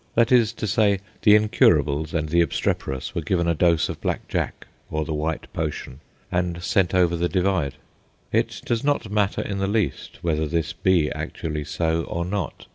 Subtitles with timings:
[0.15, 4.27] That is to say, the incurables and the obstreperous were given a dose of "black
[4.27, 5.99] jack" or the "white potion,"
[6.31, 7.75] and sent over the divide.
[8.31, 12.65] It does not matter in the least whether this be actually so or not.